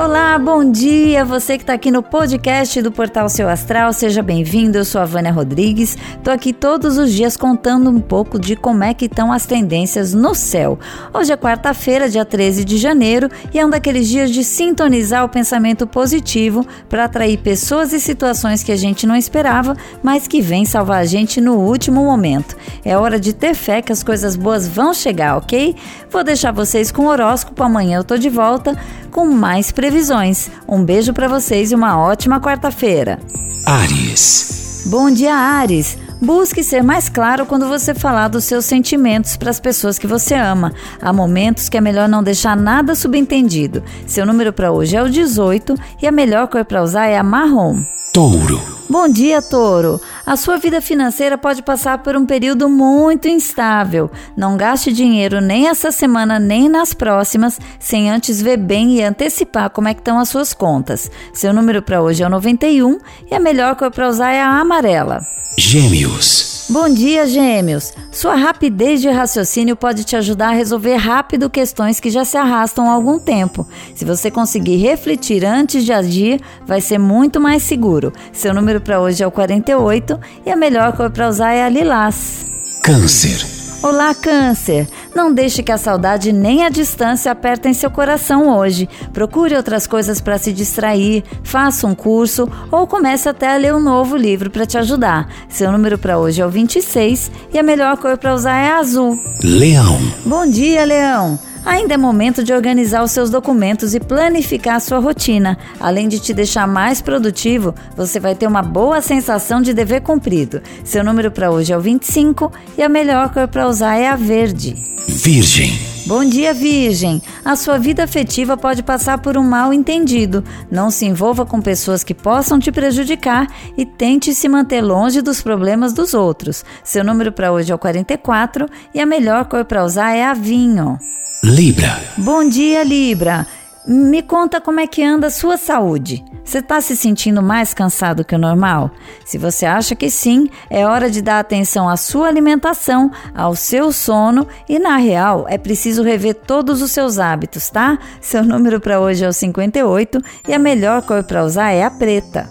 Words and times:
Olá, 0.00 0.38
bom 0.38 0.70
dia! 0.70 1.24
Você 1.24 1.56
que 1.56 1.64
está 1.64 1.72
aqui 1.72 1.90
no 1.90 2.04
podcast 2.04 2.80
do 2.80 2.92
Portal 2.92 3.28
Seu 3.28 3.48
Astral, 3.48 3.92
seja 3.92 4.22
bem-vindo. 4.22 4.78
Eu 4.78 4.84
sou 4.84 5.00
a 5.00 5.04
Vânia 5.04 5.32
Rodrigues. 5.32 5.98
Tô 6.22 6.30
aqui 6.30 6.52
todos 6.52 6.96
os 6.96 7.12
dias 7.12 7.36
contando 7.36 7.90
um 7.90 7.98
pouco 7.98 8.38
de 8.38 8.54
como 8.54 8.84
é 8.84 8.94
que 8.94 9.06
estão 9.06 9.32
as 9.32 9.44
tendências 9.44 10.14
no 10.14 10.36
céu. 10.36 10.78
Hoje 11.12 11.32
é 11.32 11.36
quarta-feira, 11.36 12.08
dia 12.08 12.24
13 12.24 12.64
de 12.64 12.78
janeiro, 12.78 13.28
e 13.52 13.58
é 13.58 13.66
um 13.66 13.70
daqueles 13.70 14.06
dias 14.06 14.30
de 14.30 14.44
sintonizar 14.44 15.24
o 15.24 15.28
pensamento 15.28 15.84
positivo 15.84 16.64
para 16.88 17.06
atrair 17.06 17.36
pessoas 17.38 17.92
e 17.92 17.98
situações 17.98 18.62
que 18.62 18.70
a 18.70 18.76
gente 18.76 19.04
não 19.04 19.16
esperava, 19.16 19.76
mas 20.00 20.28
que 20.28 20.40
vêm 20.40 20.64
salvar 20.64 21.00
a 21.00 21.06
gente 21.06 21.40
no 21.40 21.56
último 21.56 22.04
momento. 22.04 22.56
É 22.84 22.96
hora 22.96 23.18
de 23.18 23.32
ter 23.32 23.52
fé 23.52 23.82
que 23.82 23.90
as 23.90 24.04
coisas 24.04 24.36
boas 24.36 24.68
vão 24.68 24.94
chegar, 24.94 25.36
ok? 25.36 25.74
Vou 26.08 26.22
deixar 26.22 26.52
vocês 26.52 26.92
com 26.92 27.02
o 27.02 27.08
horóscopo. 27.08 27.64
Amanhã 27.64 27.98
eu 27.98 28.04
tô 28.04 28.16
de 28.16 28.30
volta 28.30 28.78
com 29.10 29.26
mais 29.26 29.72
previsões. 29.88 30.50
Um 30.68 30.84
beijo 30.84 31.14
para 31.14 31.26
vocês 31.26 31.72
e 31.72 31.74
uma 31.74 31.98
ótima 31.98 32.38
quarta-feira. 32.38 33.18
Ares. 33.64 34.84
Bom 34.90 35.10
dia, 35.10 35.34
Ares. 35.34 35.96
Busque 36.20 36.62
ser 36.62 36.82
mais 36.82 37.08
claro 37.08 37.46
quando 37.46 37.66
você 37.66 37.94
falar 37.94 38.28
dos 38.28 38.44
seus 38.44 38.66
sentimentos 38.66 39.36
para 39.36 39.48
as 39.48 39.58
pessoas 39.58 39.98
que 39.98 40.06
você 40.06 40.34
ama. 40.34 40.74
Há 41.00 41.10
momentos 41.10 41.70
que 41.70 41.78
é 41.78 41.80
melhor 41.80 42.06
não 42.06 42.22
deixar 42.22 42.54
nada 42.54 42.94
subentendido. 42.94 43.82
Seu 44.06 44.26
número 44.26 44.52
para 44.52 44.72
hoje 44.72 44.94
é 44.94 45.02
o 45.02 45.08
18 45.08 45.74
e 46.02 46.06
a 46.06 46.12
melhor 46.12 46.48
cor 46.48 46.66
para 46.66 46.82
usar 46.82 47.06
é 47.06 47.16
a 47.16 47.22
marrom. 47.22 47.82
Touro. 48.12 48.77
Bom 48.90 49.06
dia, 49.06 49.42
Touro. 49.42 50.00
A 50.24 50.34
sua 50.34 50.56
vida 50.56 50.80
financeira 50.80 51.36
pode 51.36 51.62
passar 51.62 51.98
por 51.98 52.16
um 52.16 52.24
período 52.24 52.70
muito 52.70 53.28
instável. 53.28 54.10
Não 54.34 54.56
gaste 54.56 54.90
dinheiro 54.90 55.42
nem 55.42 55.68
essa 55.68 55.92
semana 55.92 56.38
nem 56.38 56.70
nas 56.70 56.94
próximas 56.94 57.60
sem 57.78 58.10
antes 58.10 58.40
ver 58.40 58.56
bem 58.56 58.96
e 58.96 59.02
antecipar 59.02 59.68
como 59.68 59.88
é 59.88 59.94
que 59.94 60.00
estão 60.00 60.18
as 60.18 60.30
suas 60.30 60.54
contas. 60.54 61.10
Seu 61.34 61.52
número 61.52 61.82
para 61.82 62.00
hoje 62.00 62.22
é 62.22 62.26
o 62.26 62.30
91 62.30 62.98
e 63.30 63.34
a 63.34 63.40
melhor 63.40 63.76
cor 63.76 63.90
para 63.90 64.08
usar 64.08 64.32
é 64.32 64.40
a 64.40 64.58
amarela. 64.58 65.20
Gêmeos. 65.58 66.47
Bom 66.70 66.86
dia, 66.90 67.26
Gêmeos! 67.26 67.94
Sua 68.12 68.34
rapidez 68.34 69.00
de 69.00 69.08
raciocínio 69.08 69.74
pode 69.74 70.04
te 70.04 70.14
ajudar 70.14 70.48
a 70.48 70.52
resolver 70.52 70.96
rápido 70.96 71.48
questões 71.48 71.98
que 71.98 72.10
já 72.10 72.26
se 72.26 72.36
arrastam 72.36 72.90
há 72.90 72.92
algum 72.92 73.18
tempo. 73.18 73.66
Se 73.94 74.04
você 74.04 74.30
conseguir 74.30 74.76
refletir 74.76 75.46
antes 75.46 75.82
de 75.82 75.94
agir, 75.94 76.42
vai 76.66 76.82
ser 76.82 76.98
muito 76.98 77.40
mais 77.40 77.62
seguro. 77.62 78.12
Seu 78.34 78.52
número 78.52 78.82
para 78.82 79.00
hoje 79.00 79.22
é 79.22 79.26
o 79.26 79.30
48 79.30 80.20
e 80.44 80.50
a 80.50 80.56
melhor 80.56 80.94
cor 80.94 81.10
para 81.10 81.26
usar 81.26 81.52
é 81.52 81.64
a 81.64 81.70
lilás. 81.70 82.44
Câncer. 82.82 83.46
Olá, 83.82 84.14
Câncer! 84.14 84.86
Não 85.14 85.32
deixe 85.32 85.62
que 85.62 85.72
a 85.72 85.78
saudade 85.78 86.32
nem 86.32 86.64
a 86.64 86.68
distância 86.68 87.32
apertem 87.32 87.72
seu 87.74 87.90
coração 87.90 88.56
hoje. 88.56 88.88
Procure 89.12 89.56
outras 89.56 89.86
coisas 89.86 90.20
para 90.20 90.38
se 90.38 90.52
distrair, 90.52 91.24
faça 91.42 91.86
um 91.86 91.94
curso 91.94 92.48
ou 92.70 92.86
comece 92.86 93.28
até 93.28 93.52
a 93.52 93.56
ler 93.56 93.74
um 93.74 93.80
novo 93.80 94.16
livro 94.16 94.50
para 94.50 94.66
te 94.66 94.78
ajudar. 94.78 95.28
Seu 95.48 95.72
número 95.72 95.98
para 95.98 96.18
hoje 96.18 96.40
é 96.40 96.46
o 96.46 96.50
26 96.50 97.30
e 97.52 97.58
a 97.58 97.62
melhor 97.62 97.96
cor 97.96 98.16
para 98.16 98.34
usar 98.34 98.56
é 98.56 98.72
azul. 98.72 99.18
Leão. 99.42 99.98
Bom 100.24 100.48
dia, 100.48 100.84
Leão! 100.84 101.38
Ainda 101.68 101.92
é 101.92 101.96
momento 101.98 102.42
de 102.42 102.50
organizar 102.50 103.04
os 103.04 103.10
seus 103.10 103.28
documentos 103.28 103.94
e 103.94 104.00
planificar 104.00 104.76
a 104.76 104.80
sua 104.80 104.98
rotina. 105.00 105.58
Além 105.78 106.08
de 106.08 106.18
te 106.18 106.32
deixar 106.32 106.66
mais 106.66 107.02
produtivo, 107.02 107.74
você 107.94 108.18
vai 108.18 108.34
ter 108.34 108.46
uma 108.46 108.62
boa 108.62 109.02
sensação 109.02 109.60
de 109.60 109.74
dever 109.74 110.00
cumprido. 110.00 110.62
Seu 110.82 111.04
número 111.04 111.30
para 111.30 111.50
hoje 111.50 111.70
é 111.70 111.76
o 111.76 111.80
25 111.80 112.50
e 112.78 112.82
a 112.82 112.88
melhor 112.88 113.34
cor 113.34 113.46
para 113.46 113.68
usar 113.68 113.96
é 113.96 114.08
a 114.08 114.16
verde. 114.16 114.76
Virgem. 115.06 115.97
Bom 116.08 116.24
dia, 116.24 116.54
Virgem! 116.54 117.20
A 117.44 117.54
sua 117.54 117.76
vida 117.76 118.02
afetiva 118.02 118.56
pode 118.56 118.82
passar 118.82 119.18
por 119.18 119.36
um 119.36 119.42
mal 119.42 119.74
entendido. 119.74 120.42
Não 120.70 120.90
se 120.90 121.04
envolva 121.04 121.44
com 121.44 121.60
pessoas 121.60 122.02
que 122.02 122.14
possam 122.14 122.58
te 122.58 122.72
prejudicar 122.72 123.46
e 123.76 123.84
tente 123.84 124.32
se 124.32 124.48
manter 124.48 124.80
longe 124.80 125.20
dos 125.20 125.42
problemas 125.42 125.92
dos 125.92 126.14
outros. 126.14 126.64
Seu 126.82 127.04
número 127.04 127.30
para 127.30 127.52
hoje 127.52 127.72
é 127.72 127.74
o 127.74 127.78
44 127.78 128.66
e 128.94 129.02
a 129.02 129.04
melhor 129.04 129.44
cor 129.44 129.66
para 129.66 129.84
usar 129.84 130.14
é 130.14 130.24
a 130.24 130.32
vinho. 130.32 130.98
Libra. 131.44 132.00
Bom 132.16 132.48
dia, 132.48 132.82
Libra. 132.82 133.46
Me 133.86 134.22
conta 134.22 134.60
como 134.60 134.80
é 134.80 134.86
que 134.86 135.02
anda 135.02 135.28
a 135.28 135.30
sua 135.30 135.56
saúde. 135.56 136.24
Você 136.44 136.58
está 136.58 136.80
se 136.80 136.96
sentindo 136.96 137.42
mais 137.42 137.74
cansado 137.74 138.24
que 138.24 138.34
o 138.34 138.38
normal? 138.38 138.90
Se 139.24 139.36
você 139.36 139.66
acha 139.66 139.94
que 139.94 140.10
sim, 140.10 140.48
é 140.70 140.86
hora 140.86 141.10
de 141.10 141.20
dar 141.20 141.38
atenção 141.40 141.88
à 141.88 141.96
sua 141.96 142.28
alimentação, 142.28 143.10
ao 143.34 143.54
seu 143.54 143.92
sono 143.92 144.46
e, 144.68 144.78
na 144.78 144.96
real, 144.96 145.46
é 145.48 145.58
preciso 145.58 146.02
rever 146.02 146.34
todos 146.34 146.80
os 146.80 146.90
seus 146.90 147.18
hábitos, 147.18 147.68
tá? 147.68 147.98
Seu 148.20 148.42
número 148.42 148.80
para 148.80 149.00
hoje 149.00 149.24
é 149.24 149.28
o 149.28 149.32
58 149.32 150.22
e 150.48 150.54
a 150.54 150.58
melhor 150.58 151.02
cor 151.02 151.22
para 151.22 151.44
usar 151.44 151.70
é 151.70 151.84
a 151.84 151.90
preta. 151.90 152.48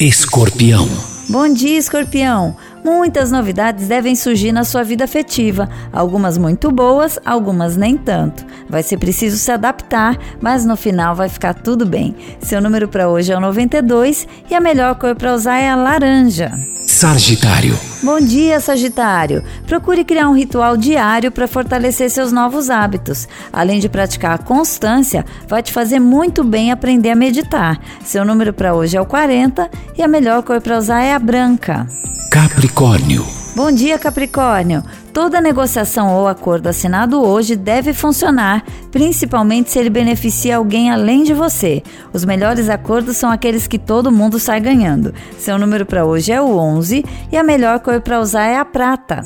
Escorpião. 0.00 0.88
Bom 1.28 1.48
dia, 1.52 1.78
escorpião! 1.78 2.56
Muitas 2.86 3.32
novidades 3.32 3.88
devem 3.88 4.14
surgir 4.14 4.52
na 4.52 4.62
sua 4.62 4.84
vida 4.84 5.02
afetiva, 5.02 5.68
algumas 5.92 6.38
muito 6.38 6.70
boas, 6.70 7.18
algumas 7.24 7.76
nem 7.76 7.96
tanto. 7.96 8.46
Vai 8.70 8.80
ser 8.80 8.96
preciso 8.96 9.38
se 9.38 9.50
adaptar, 9.50 10.16
mas 10.40 10.64
no 10.64 10.76
final 10.76 11.12
vai 11.12 11.28
ficar 11.28 11.52
tudo 11.52 11.84
bem. 11.84 12.14
Seu 12.38 12.60
número 12.60 12.86
para 12.86 13.08
hoje 13.08 13.32
é 13.32 13.36
o 13.36 13.40
92 13.40 14.28
e 14.48 14.54
a 14.54 14.60
melhor 14.60 14.94
cor 14.94 15.16
para 15.16 15.34
usar 15.34 15.58
é 15.58 15.68
a 15.68 15.74
laranja. 15.74 16.52
Sagitário. 16.86 17.76
Bom 18.04 18.20
dia, 18.20 18.60
Sagitário! 18.60 19.42
Procure 19.66 20.04
criar 20.04 20.28
um 20.28 20.36
ritual 20.36 20.76
diário 20.76 21.32
para 21.32 21.48
fortalecer 21.48 22.08
seus 22.08 22.30
novos 22.30 22.70
hábitos. 22.70 23.26
Além 23.52 23.80
de 23.80 23.88
praticar 23.88 24.36
a 24.36 24.38
constância, 24.38 25.26
vai 25.48 25.60
te 25.60 25.72
fazer 25.72 25.98
muito 25.98 26.44
bem 26.44 26.70
aprender 26.70 27.10
a 27.10 27.16
meditar. 27.16 27.80
Seu 28.04 28.24
número 28.24 28.52
para 28.52 28.76
hoje 28.76 28.96
é 28.96 29.00
o 29.00 29.04
40 29.04 29.68
e 29.98 30.04
a 30.04 30.06
melhor 30.06 30.44
cor 30.44 30.60
para 30.60 30.78
usar 30.78 31.02
é 31.02 31.12
a 31.12 31.18
branca. 31.18 31.88
Capricórnio. 32.36 33.24
Bom 33.54 33.72
dia, 33.72 33.98
Capricórnio! 33.98 34.84
Toda 35.16 35.40
negociação 35.40 36.14
ou 36.14 36.28
acordo 36.28 36.66
assinado 36.66 37.22
hoje 37.22 37.56
deve 37.56 37.94
funcionar, 37.94 38.62
principalmente 38.92 39.70
se 39.70 39.78
ele 39.78 39.88
beneficia 39.88 40.58
alguém 40.58 40.90
além 40.90 41.24
de 41.24 41.32
você. 41.32 41.82
Os 42.12 42.22
melhores 42.22 42.68
acordos 42.68 43.16
são 43.16 43.30
aqueles 43.30 43.66
que 43.66 43.78
todo 43.78 44.12
mundo 44.12 44.38
sai 44.38 44.60
ganhando. 44.60 45.14
Seu 45.38 45.58
número 45.58 45.86
para 45.86 46.04
hoje 46.04 46.32
é 46.32 46.42
o 46.42 46.58
11 46.58 47.02
e 47.32 47.36
a 47.38 47.42
melhor 47.42 47.80
cor 47.80 47.98
para 48.02 48.20
usar 48.20 48.44
é 48.44 48.58
a 48.58 48.64
prata. 48.66 49.24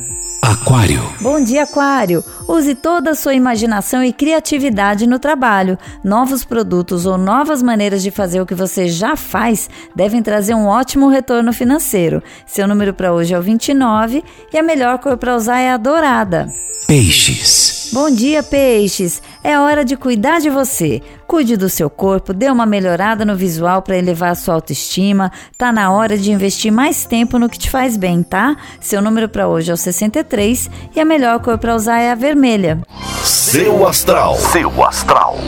Aquário. 0.50 1.00
Bom 1.20 1.42
dia, 1.42 1.62
Aquário! 1.62 2.24
Use 2.48 2.74
toda 2.74 3.12
a 3.12 3.14
sua 3.14 3.34
imaginação 3.34 4.02
e 4.02 4.12
criatividade 4.12 5.06
no 5.06 5.18
trabalho. 5.18 5.78
Novos 6.02 6.44
produtos 6.44 7.06
ou 7.06 7.16
novas 7.16 7.62
maneiras 7.62 8.02
de 8.02 8.10
fazer 8.10 8.40
o 8.40 8.46
que 8.46 8.54
você 8.54 8.88
já 8.88 9.14
faz 9.14 9.70
devem 9.94 10.22
trazer 10.22 10.54
um 10.54 10.66
ótimo 10.66 11.08
retorno 11.08 11.52
financeiro. 11.52 12.22
Seu 12.46 12.66
número 12.66 12.92
para 12.92 13.12
hoje 13.12 13.32
é 13.32 13.38
o 13.38 13.42
29 13.42 14.24
e 14.52 14.58
a 14.58 14.62
melhor 14.62 14.98
cor 14.98 15.16
para 15.16 15.36
usar 15.36 15.60
é 15.60 15.70
a 15.70 15.76
dourada. 15.80 16.52
Peixes. 16.86 17.90
Bom 17.92 18.10
dia, 18.10 18.42
peixes! 18.42 19.22
É 19.42 19.58
hora 19.58 19.84
de 19.84 19.96
cuidar 19.96 20.40
de 20.40 20.50
você. 20.50 21.00
Cuide 21.26 21.56
do 21.56 21.68
seu 21.68 21.88
corpo, 21.88 22.34
dê 22.34 22.50
uma 22.50 22.66
melhorada 22.66 23.24
no 23.24 23.36
visual 23.36 23.80
para 23.80 23.96
elevar 23.96 24.30
a 24.30 24.34
sua 24.34 24.54
autoestima. 24.54 25.30
Tá 25.56 25.72
na 25.72 25.92
hora 25.92 26.18
de 26.18 26.32
investir 26.32 26.72
mais 26.72 27.04
tempo 27.04 27.38
no 27.38 27.48
que 27.48 27.58
te 27.58 27.70
faz 27.70 27.96
bem, 27.96 28.22
tá? 28.22 28.56
Seu 28.80 29.00
número 29.00 29.28
para 29.28 29.48
hoje 29.48 29.70
é 29.70 29.74
o 29.74 29.76
63 29.76 30.68
e 30.94 31.00
a 31.00 31.04
melhor 31.04 31.38
cor 31.40 31.58
para 31.58 31.76
usar 31.76 32.00
é 32.00 32.10
a 32.10 32.16
vermelha. 32.16 32.80
Seu 33.22 33.86
Astral. 33.86 34.36
Seu 34.36 34.84
Astral. 34.84 35.38